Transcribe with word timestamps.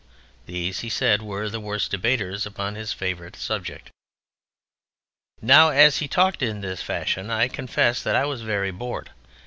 These, 0.47 0.79
he 0.79 0.89
said, 0.89 1.21
were 1.21 1.47
the 1.47 1.59
worst 1.59 1.91
debaters 1.91 2.47
upon 2.47 2.73
his 2.73 2.91
favourite 2.91 3.35
subject. 3.35 3.91
Now 5.43 5.69
as 5.69 5.97
he 5.99 6.07
talked 6.07 6.41
in 6.41 6.61
this 6.61 6.81
fashion 6.81 7.29
I 7.29 7.47
confess 7.47 8.01
that 8.01 8.15
I 8.15 8.25
was 8.25 8.41
very 8.41 8.71
bored. 8.71 9.11